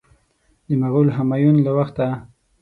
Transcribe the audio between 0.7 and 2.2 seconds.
مغول همایون له وخته.